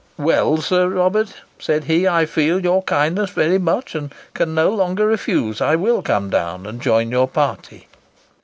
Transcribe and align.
"Well, 0.17 0.57
Sir 0.63 0.87
Robert," 0.89 1.35
said 1.59 1.83
he, 1.83 2.07
"I 2.07 2.25
feel 2.25 2.59
your 2.59 2.81
kindness 2.81 3.29
very 3.29 3.59
much, 3.59 3.93
and 3.93 4.11
can 4.33 4.55
no 4.55 4.71
longer 4.71 5.05
refuse: 5.05 5.61
I 5.61 5.75
will 5.75 6.01
come 6.01 6.31
down 6.31 6.65
and 6.65 6.81
join 6.81 7.11
your 7.11 7.27
party." 7.27 7.87